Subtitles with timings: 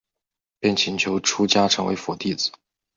[0.59, 2.51] 便请求出家成为佛弟子。